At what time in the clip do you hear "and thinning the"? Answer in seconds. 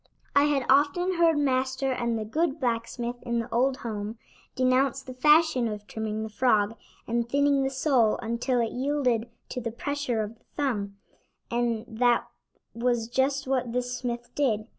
7.05-7.69